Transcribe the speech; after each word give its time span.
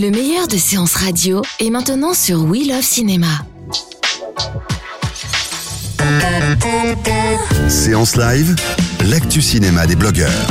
Le 0.00 0.10
meilleur 0.10 0.48
de 0.48 0.56
séances 0.56 0.94
radio 0.94 1.42
est 1.58 1.68
maintenant 1.68 2.14
sur 2.14 2.42
We 2.44 2.66
Love 2.66 2.80
Cinéma. 2.80 3.26
Séance 7.68 8.16
live, 8.16 8.56
l'actu 9.10 9.42
cinéma 9.42 9.86
des 9.86 9.96
blogueurs. 9.96 10.48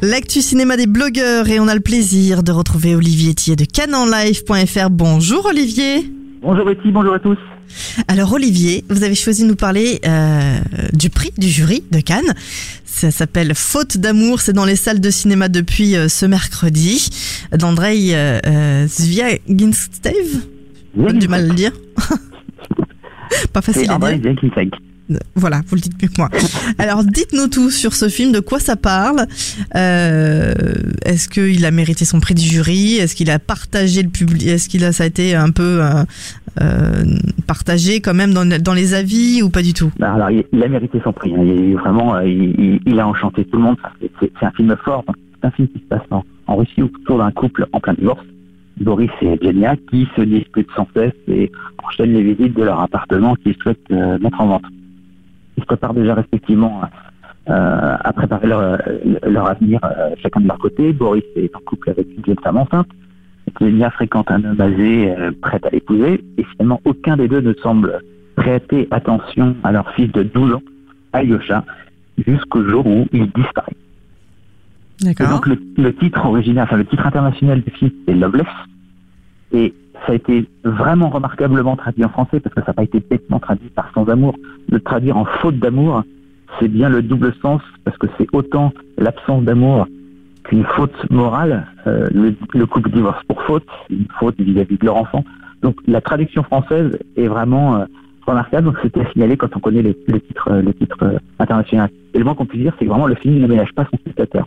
L'actu 0.00 0.40
cinéma 0.40 0.78
des 0.78 0.86
blogueurs 0.86 1.50
et 1.50 1.60
on 1.60 1.68
a 1.68 1.74
le 1.74 1.80
plaisir 1.80 2.42
de 2.42 2.52
retrouver 2.52 2.94
Olivier 2.94 3.34
Thier 3.34 3.54
de 3.54 3.66
canenlive.fr. 3.66 4.88
Bonjour 4.88 5.44
Olivier. 5.44 6.10
Bonjour 6.40 6.64
Betty, 6.64 6.90
bonjour 6.90 7.12
à 7.12 7.18
tous. 7.18 7.36
Alors 8.08 8.32
Olivier, 8.32 8.84
vous 8.88 9.02
avez 9.02 9.14
choisi 9.14 9.42
de 9.42 9.48
nous 9.48 9.56
parler 9.56 10.00
euh, 10.06 10.58
du 10.92 11.10
prix 11.10 11.32
du 11.36 11.48
jury 11.48 11.82
de 11.90 12.00
Cannes. 12.00 12.34
Ça 12.84 13.10
s'appelle 13.10 13.54
Faute 13.54 13.98
d'amour, 13.98 14.40
c'est 14.40 14.54
dans 14.54 14.64
les 14.64 14.76
salles 14.76 15.00
de 15.00 15.10
cinéma 15.10 15.48
depuis 15.48 15.96
euh, 15.96 16.08
ce 16.08 16.24
mercredi. 16.24 17.10
D'Andrei 17.52 18.14
euh, 18.14 18.38
euh, 18.46 18.86
Zviaginstev 18.86 20.40
J'ai 20.96 21.12
du 21.12 21.28
mal 21.28 21.44
à 21.44 21.46
le 21.46 21.54
dire. 21.54 21.72
Pas 23.52 23.60
facile 23.60 23.90
à 23.90 23.98
dire. 23.98 24.32
Voilà, 25.34 25.60
vous 25.68 25.76
le 25.76 25.82
dites 25.82 26.02
mieux 26.02 26.08
que 26.08 26.14
moi. 26.18 26.30
Alors, 26.78 27.04
dites-nous 27.04 27.48
tout 27.48 27.70
sur 27.70 27.94
ce 27.94 28.08
film, 28.08 28.32
de 28.32 28.40
quoi 28.40 28.58
ça 28.58 28.74
parle? 28.76 29.26
Euh, 29.76 30.54
Est-ce 31.04 31.28
qu'il 31.28 31.64
a 31.64 31.70
mérité 31.70 32.04
son 32.04 32.18
prix 32.18 32.34
du 32.34 32.44
jury? 32.44 32.96
Est-ce 32.96 33.14
qu'il 33.14 33.30
a 33.30 33.38
partagé 33.38 34.02
le 34.02 34.08
public? 34.08 34.46
Est-ce 34.46 34.68
qu'il 34.68 34.84
a 34.84 34.92
ça 34.92 35.04
a 35.04 35.06
été 35.06 35.34
un 35.34 35.50
peu 35.50 35.80
euh, 36.60 37.04
partagé 37.46 38.00
quand 38.00 38.14
même 38.14 38.32
dans, 38.32 38.74
les 38.74 38.94
avis 38.94 39.42
ou 39.42 39.50
pas 39.50 39.62
du 39.62 39.74
tout? 39.74 39.90
Bah, 39.98 40.14
Alors, 40.14 40.30
il, 40.30 40.62
a 40.62 40.68
mérité 40.68 41.00
son 41.04 41.12
prix. 41.12 41.34
hein. 41.34 41.42
Il, 41.42 41.76
vraiment, 41.76 42.16
euh, 42.16 42.24
il, 42.26 43.00
a 43.00 43.06
enchanté 43.06 43.44
tout 43.44 43.56
le 43.58 43.64
monde. 43.64 43.76
C'est- 44.20 44.30
un 44.42 44.50
film 44.52 44.74
fort. 44.84 45.04
C'est 45.40 45.46
un 45.46 45.50
film 45.50 45.68
qui 45.68 45.78
se 45.80 45.84
passe 45.84 46.02
en, 46.10 46.24
en 46.46 46.56
Russie 46.56 46.82
autour 46.82 47.18
d'un 47.18 47.30
couple 47.30 47.66
en 47.72 47.80
plein 47.80 47.94
divorce. 47.94 48.24
Boris 48.80 49.10
et 49.22 49.26
Evgenia 49.32 49.76
qui 49.90 50.06
se 50.16 50.22
disputent 50.22 50.70
sans 50.76 50.86
cesse 50.94 51.12
et 51.28 51.50
enchaînent 51.84 52.12
les 52.12 52.22
visites 52.22 52.56
de 52.56 52.62
leur 52.64 52.80
appartement 52.80 53.34
qu'ils 53.36 53.56
souhaitent 53.56 53.78
euh, 53.90 54.18
mettre 54.18 54.40
en 54.40 54.46
vente. 54.46 54.64
Ils 55.56 55.62
se 55.62 55.66
préparent 55.66 55.94
déjà 55.94 56.14
respectivement 56.14 56.82
à 57.48 58.12
préparer 58.12 58.48
leur, 58.48 58.76
leur 59.24 59.48
avenir 59.48 59.78
chacun 60.20 60.40
de 60.40 60.48
leur 60.48 60.58
côté. 60.58 60.92
Boris 60.92 61.22
est 61.36 61.54
en 61.54 61.60
couple 61.60 61.90
avec 61.90 62.08
une 62.26 62.34
femme 62.42 62.56
enceinte. 62.56 62.88
Evgenia 63.60 63.90
fréquente 63.90 64.30
un 64.30 64.44
homme 64.44 64.60
âgé 64.60 65.10
euh, 65.10 65.32
prêt 65.40 65.60
à 65.62 65.70
l'épouser. 65.70 66.22
Et 66.38 66.44
finalement, 66.44 66.80
aucun 66.84 67.16
des 67.16 67.28
deux 67.28 67.40
ne 67.40 67.54
semble 67.54 68.00
prêter 68.36 68.86
attention 68.90 69.56
à 69.64 69.72
leur 69.72 69.90
fils 69.92 70.12
de 70.12 70.22
12 70.22 70.54
ans, 70.54 70.62
Alyosha, 71.12 71.64
jusqu'au 72.26 72.64
jour 72.68 72.86
où 72.86 73.06
il 73.12 73.30
disparaît. 73.32 73.72
D'accord. 75.02 75.28
donc 75.28 75.46
le, 75.46 75.58
le 75.76 75.94
titre 75.94 76.24
original, 76.24 76.64
enfin 76.64 76.76
le 76.76 76.86
titre 76.86 77.06
international 77.06 77.60
du 77.62 77.70
film, 77.70 77.90
c'est 78.06 78.14
Loveless. 78.14 78.46
Et 79.52 79.74
ça 80.06 80.12
a 80.12 80.14
été 80.14 80.46
vraiment 80.64 81.08
remarquablement 81.08 81.76
traduit 81.76 82.04
en 82.04 82.08
français 82.08 82.40
parce 82.40 82.54
que 82.54 82.60
ça 82.62 82.68
n'a 82.68 82.74
pas 82.74 82.82
été 82.82 83.00
bêtement 83.00 83.38
traduit 83.38 83.68
par 83.68 83.90
sans 83.94 84.06
amour. 84.08 84.36
Le 84.70 84.80
traduire 84.80 85.16
en 85.16 85.24
faute 85.24 85.58
d'amour, 85.58 86.02
c'est 86.58 86.68
bien 86.68 86.88
le 86.88 87.02
double 87.02 87.34
sens 87.42 87.62
parce 87.84 87.96
que 87.98 88.06
c'est 88.18 88.26
autant 88.32 88.72
l'absence 88.98 89.44
d'amour 89.44 89.86
qu'une 90.48 90.64
faute 90.64 91.10
morale. 91.10 91.66
Euh, 91.86 92.06
le, 92.12 92.34
le 92.54 92.66
couple 92.66 92.90
divorce 92.90 93.22
pour 93.28 93.42
faute, 93.42 93.66
une 93.90 94.06
faute 94.18 94.38
vis-à-vis 94.40 94.78
de 94.78 94.84
leur 94.86 94.96
enfant. 94.96 95.24
Donc 95.62 95.76
la 95.86 96.00
traduction 96.00 96.42
française 96.42 96.98
est 97.16 97.26
vraiment 97.28 97.76
euh, 97.76 97.84
remarquable. 98.26 98.66
Donc 98.66 98.76
c'était 98.82 99.00
à 99.00 99.10
signaler 99.12 99.36
quand 99.36 99.54
on 99.56 99.60
connaît 99.60 99.82
les- 99.82 99.96
le 100.08 100.20
titre, 100.20 100.48
euh, 100.50 100.62
le 100.62 100.72
titre 100.74 100.98
euh, 101.02 101.18
international. 101.38 101.90
Et 102.14 102.18
le 102.18 102.24
moins 102.24 102.34
qu'on 102.34 102.46
puisse 102.46 102.62
dire, 102.62 102.74
c'est 102.78 102.84
que 102.84 102.90
vraiment 102.90 103.06
le 103.06 103.14
film 103.16 103.38
ne 103.38 103.46
ménage 103.46 103.72
pas 103.74 103.84
son 103.90 103.96
spectateur 103.98 104.46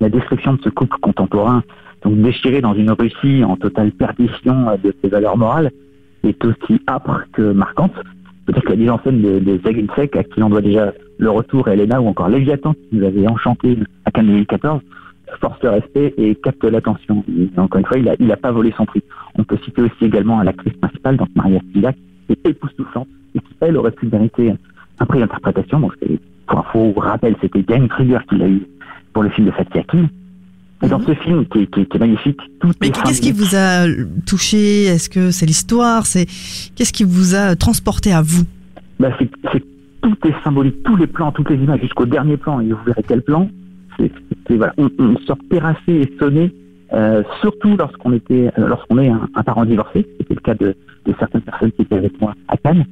la 0.00 0.08
description 0.08 0.54
de 0.54 0.60
ce 0.62 0.68
couple 0.68 0.96
contemporain, 1.00 1.62
donc 2.02 2.16
déchiré 2.20 2.60
dans 2.60 2.74
une 2.74 2.90
Russie 2.90 3.44
en 3.44 3.56
totale 3.56 3.92
perdition 3.92 4.68
euh, 4.68 4.76
de 4.82 4.92
ses 5.00 5.08
valeurs 5.08 5.36
morales, 5.36 5.70
est 6.24 6.44
aussi 6.44 6.80
âpre 6.88 7.20
que 7.32 7.52
marquante. 7.52 7.94
Peut-être 8.46 8.64
que 8.64 8.70
la 8.70 8.76
mise 8.76 8.90
en 8.90 8.98
scène 9.04 9.22
de, 9.22 9.38
de 9.38 9.60
Zaginsek, 9.64 10.16
à 10.16 10.24
qui 10.24 10.42
on 10.42 10.48
doit 10.50 10.60
déjà 10.60 10.92
le 11.18 11.30
retour 11.30 11.68
Elena 11.68 12.00
ou 12.02 12.08
encore 12.08 12.28
Léviathan, 12.28 12.74
qui 12.74 12.96
nous 12.96 13.04
avait 13.06 13.28
enchanté 13.28 13.78
à 14.04 14.10
Cannes 14.10 14.26
2014, 14.26 14.80
force 15.40 15.62
le 15.62 15.70
respect 15.70 16.14
et 16.18 16.34
capte 16.36 16.64
l'attention. 16.64 17.24
Encore 17.56 17.80
une 17.80 17.86
fois, 17.86 17.98
il 17.98 18.08
a, 18.08 18.14
il 18.18 18.30
a 18.32 18.36
pas 18.36 18.52
volé 18.52 18.72
son 18.76 18.84
prix. 18.86 19.02
On 19.36 19.44
peut 19.44 19.58
citer 19.64 19.82
aussi 19.82 20.04
également 20.04 20.42
l'actrice 20.42 20.74
principale, 20.74 21.16
donc 21.16 21.28
Maria 21.34 21.60
Spivak, 21.70 21.96
qui 22.26 22.32
est 22.32 22.48
époustouflante 22.50 23.08
et 23.34 23.38
qui, 23.40 23.46
elle, 23.60 23.76
aurait 23.76 23.92
pu 23.92 24.06
mériter 24.06 24.52
un 24.98 25.06
prix 25.06 25.20
d'interprétation. 25.20 25.80
Donc, 25.80 25.94
pour 26.46 26.58
info, 26.58 26.92
rappel, 26.96 27.34
c'était 27.40 27.62
Diane 27.62 27.88
Kruger 27.88 28.18
qui 28.28 28.36
l'a 28.36 28.48
eu 28.48 28.62
pour 29.12 29.22
le 29.22 29.30
film 29.30 29.46
de 29.46 29.52
Fatih 29.52 29.78
Akin. 29.78 30.08
Et 30.84 30.88
dans 30.88 31.00
ce 31.00 31.14
film 31.14 31.46
qui 31.46 31.60
est, 31.60 31.66
qui 31.68 31.80
est- 31.80 31.86
qui 31.86 31.96
est 31.96 32.00
magnifique, 32.00 32.40
tout 32.60 32.72
Mais 32.80 32.88
est 32.88 33.02
qu'est-ce 33.04 33.20
qui 33.20 33.30
vous 33.32 33.54
a 33.54 33.86
touché? 34.26 34.84
Est-ce 34.86 35.08
que 35.08 35.30
c'est 35.30 35.46
l'histoire? 35.46 36.06
C'est 36.06 36.26
Qu'est-ce 36.74 36.92
qui 36.92 37.04
vous 37.04 37.34
a 37.36 37.54
transporté 37.54 38.12
à 38.12 38.20
vous? 38.20 38.42
Bah, 38.98 39.10
c'est- 39.18 39.30
tout 40.02 40.16
est 40.26 40.34
symbolique, 40.42 40.82
tous 40.82 40.96
les 40.96 41.06
plans, 41.06 41.30
toutes 41.30 41.48
les 41.50 41.56
images, 41.56 41.80
jusqu'au 41.80 42.06
dernier 42.06 42.36
plan, 42.36 42.58
et 42.58 42.66
vous 42.72 42.82
verrez 42.84 43.04
quel 43.06 43.22
plan? 43.22 43.48
C'est, 43.98 44.10
c'est- 44.46 44.56
voilà, 44.56 44.74
on, 44.78 44.88
on 44.98 45.16
sort 45.18 45.38
terrassé 45.50 45.80
et 45.88 46.12
sonné, 46.18 46.52
euh, 46.92 47.22
surtout 47.40 47.76
lorsqu'on 47.76 48.12
était, 48.12 48.50
euh, 48.58 48.66
lorsqu'on 48.68 48.98
est 48.98 49.08
un, 49.08 49.28
un 49.34 49.42
parent 49.42 49.64
divorcé. 49.64 50.06
C'était 50.18 50.34
le 50.34 50.40
cas 50.40 50.54
de, 50.54 50.74
de 51.06 51.14
certaines 51.18 51.40
personnes 51.42 51.72
qui 51.72 51.82
étaient 51.82 51.96
avec 51.96 52.20
moi 52.20 52.34
à 52.48 52.56
Cannes. 52.56 52.84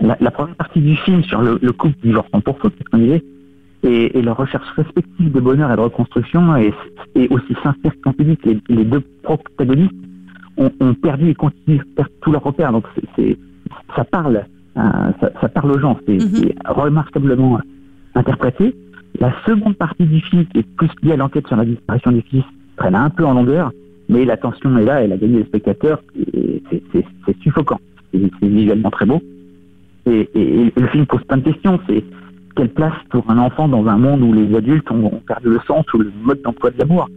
La, 0.00 0.16
la 0.20 0.30
première 0.32 0.56
partie 0.56 0.80
du 0.80 0.96
film 0.96 1.22
sur 1.22 1.40
le, 1.40 1.58
le 1.62 1.72
couple 1.72 1.94
divorçant 2.02 2.40
pour 2.40 2.58
faute, 2.58 2.74
c'est 2.76 2.84
ce 2.84 2.90
qu'on 2.90 2.98
disait, 2.98 3.22
et, 3.84 4.18
et 4.18 4.22
leur 4.22 4.36
recherche 4.36 4.66
respective 4.76 5.30
de 5.30 5.40
bonheur 5.40 5.70
et 5.70 5.76
de 5.76 5.80
reconstruction 5.80 6.56
est, 6.56 6.72
est 7.14 7.30
aussi 7.30 7.54
sincère 7.62 7.92
qu'impudique. 8.02 8.44
Les, 8.44 8.58
les 8.68 8.84
deux 8.84 9.02
protagonistes 9.22 9.92
ont, 10.56 10.70
ont 10.80 10.94
perdu 10.94 11.28
et 11.30 11.34
continuent 11.34 11.78
de 11.78 11.84
perdre 11.94 12.10
tous 12.22 12.32
leurs 12.32 12.42
repères. 12.42 12.72
Donc 12.72 12.86
c'est, 13.14 13.36
ça 13.94 14.04
parle, 14.04 14.44
euh, 14.78 14.80
ça, 15.20 15.30
ça 15.40 15.48
parle 15.48 15.70
aux 15.72 15.78
gens. 15.78 15.96
C'est, 16.06 16.18
c'est 16.34 16.54
remarquablement 16.66 17.60
interprété. 18.14 18.74
La 19.20 19.32
seconde 19.46 19.76
partie 19.76 20.04
du 20.04 20.20
film, 20.20 20.44
qui 20.46 20.58
est 20.58 20.76
plus 20.76 20.90
liée 21.02 21.12
à 21.12 21.16
l'enquête 21.16 21.46
sur 21.46 21.56
la 21.56 21.64
disparition 21.64 22.12
du 22.12 22.22
fils, 22.22 22.44
traîne 22.76 22.94
un 22.94 23.10
peu 23.10 23.24
en 23.24 23.34
longueur, 23.34 23.70
mais 24.08 24.24
la 24.24 24.36
tension 24.36 24.76
est 24.78 24.84
là, 24.84 25.02
elle 25.02 25.12
a 25.12 25.16
gagné 25.16 25.38
les 25.38 25.44
spectateurs, 25.44 26.00
c'est, 26.70 27.42
suffocant. 27.42 27.80
C'est, 28.12 28.48
visuellement 28.48 28.90
très 28.90 29.06
beau. 29.06 29.22
Et, 30.06 30.28
le 30.76 30.86
film 30.88 31.06
pose 31.06 31.22
plein 31.24 31.38
de 31.38 31.44
questions. 31.44 31.80
C'est 31.88 32.04
quelle 32.56 32.68
place 32.68 32.94
pour 33.10 33.28
un 33.30 33.38
enfant 33.38 33.68
dans 33.68 33.86
un 33.86 33.96
monde 33.96 34.22
où 34.22 34.32
les 34.32 34.54
adultes 34.54 34.90
ont, 34.90 35.20
perdu 35.26 35.48
le 35.48 35.60
sens 35.66 35.84
ou 35.94 35.98
le 35.98 36.12
mode 36.22 36.42
d'emploi 36.42 36.70
de 36.70 36.78
l'amour? 36.78 37.08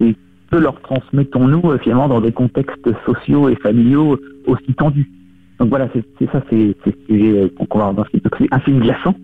Et 0.00 0.14
que 0.50 0.56
leur 0.56 0.80
transmettons-nous 0.82 1.70
euh, 1.70 1.78
finalement 1.78 2.08
dans 2.08 2.20
des 2.20 2.32
contextes 2.32 2.88
sociaux 3.04 3.48
et 3.48 3.56
familiaux 3.56 4.18
aussi 4.46 4.74
tendus? 4.74 5.10
Donc 5.58 5.70
voilà, 5.70 5.88
c'est, 5.94 6.30
ça, 6.30 6.42
c'est, 6.50 6.76
ce 6.84 6.90
sujet 7.08 7.38
euh, 7.38 7.48
qu'on 7.68 7.78
va 7.78 7.86
avoir 7.86 7.94
dans 7.94 8.04
ce 8.04 8.10
film. 8.10 8.22
C'est 8.38 8.54
un 8.54 8.60
film 8.60 8.80
glaçant. 8.80 9.14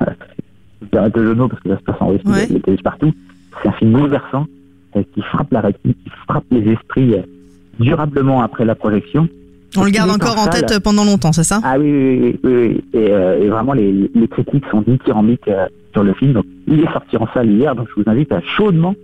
Le 0.92 1.34
mot 1.34 1.48
parce 1.48 1.62
que 1.62 1.68
ça 1.70 1.78
se 1.78 1.82
passe 1.82 1.96
en 2.00 2.08
Russie, 2.08 2.22
Ouais. 2.26 2.46
télévisions 2.46 2.76
partout. 2.84 3.12
C'est 3.62 3.68
un 3.68 3.72
film 3.72 3.92
bouleversant 3.92 4.46
euh, 4.96 5.02
qui 5.14 5.22
frappe 5.22 5.52
la 5.52 5.60
rétine, 5.60 5.94
qui 5.94 6.10
frappe 6.26 6.44
les 6.50 6.72
esprits 6.72 7.14
euh, 7.14 7.22
durablement 7.80 8.42
après 8.42 8.64
la 8.64 8.74
projection. 8.74 9.28
On 9.76 9.84
le 9.84 9.90
garde 9.90 10.10
encore 10.10 10.38
en 10.38 10.50
salle. 10.50 10.64
tête 10.66 10.82
pendant 10.82 11.04
longtemps, 11.04 11.32
c'est 11.32 11.44
ça? 11.44 11.60
Ah 11.62 11.78
oui, 11.78 11.90
oui, 11.92 12.18
oui, 12.22 12.38
oui, 12.44 12.50
oui. 12.52 12.84
Et, 13.00 13.10
euh, 13.12 13.42
et 13.44 13.48
vraiment, 13.48 13.74
les, 13.74 13.92
les 14.14 14.28
critiques 14.28 14.64
sont 14.70 14.80
dithyrambiques 14.82 15.46
euh, 15.48 15.66
sur 15.92 16.04
le 16.04 16.14
film. 16.14 16.32
Donc, 16.32 16.44
il 16.66 16.80
est 16.80 16.92
sorti 16.92 17.16
en 17.18 17.26
salle 17.34 17.50
hier, 17.50 17.74
donc 17.74 17.86
je 17.94 18.00
vous 18.02 18.08
invite 18.10 18.32
à 18.32 18.40
chaudement 18.40 18.94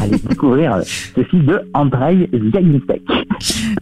aller 0.00 0.18
découvrir 0.28 0.74
euh, 0.76 0.80
ce 0.82 1.22
film 1.24 1.44
de 1.44 1.60
Andrei 1.74 2.28
Zviagintek. 2.32 3.02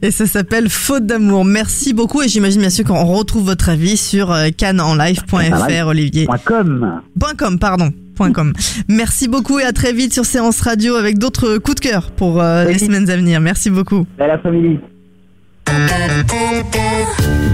Et 0.03 0.11
ça 0.11 0.27
s'appelle 0.27 0.69
Faute 0.69 1.07
d'amour. 1.07 1.45
Merci 1.45 1.93
beaucoup 1.95 2.23
et 2.23 2.29
j'imagine 2.29 2.61
bien 2.61 2.71
sûr 2.71 2.85
qu'on 2.85 3.05
retrouve 3.05 3.45
votre 3.45 3.69
avis 3.69 3.97
sur 3.97 4.33
euh, 4.33 4.49
canenlive.fr, 4.57 5.87
Olivier. 5.87 6.27
Point 6.27 6.39
.com. 6.45 7.01
Point 7.19 7.35
.com, 7.39 7.59
pardon. 7.59 7.91
Point 8.17 8.33
.com. 8.33 8.53
Merci 8.89 9.29
beaucoup 9.29 9.59
et 9.59 9.65
à 9.65 9.73
très 9.73 9.93
vite 9.93 10.13
sur 10.13 10.25
Séance 10.25 10.61
Radio 10.61 10.97
avec 10.97 11.19
d'autres 11.19 11.59
coups 11.59 11.77
de 11.77 11.81
cœur 11.81 12.11
pour 12.11 12.43
euh, 12.43 12.65
les 12.65 12.79
semaines 12.79 13.09
à 13.11 13.17
venir. 13.17 13.41
Merci 13.41 13.71
beaucoup. 13.71 14.07
Belle 14.19 14.31
après-midi. 14.31 14.79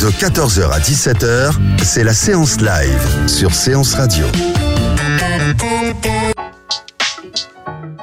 De 0.01 0.07
14h 0.07 0.71
à 0.73 0.79
17h, 0.79 1.53
c'est 1.83 2.05
la 2.05 2.13
séance 2.13 2.61
live 2.61 3.29
sur 3.29 3.53
Séance 3.53 3.95
Radio. 3.95 4.25